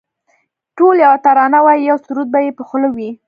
[0.77, 3.09] ټول یوه ترانه وایی یو سرود به یې په خوله وي